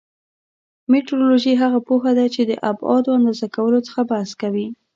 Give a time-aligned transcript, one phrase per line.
[0.91, 4.67] مټرولوژي هغه پوهه ده چې د ابعادو اندازه کولو څخه بحث کوي.